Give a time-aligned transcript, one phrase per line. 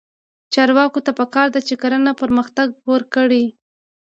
[0.53, 3.45] چارواکو ته پکار ده چې، کرنه پرمختګ ورکړي.